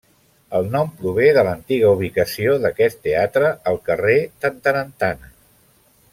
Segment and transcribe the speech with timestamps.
[0.59, 5.33] El nom prové de l'antiga ubicació d'aquest teatre al carrer Tantarantana.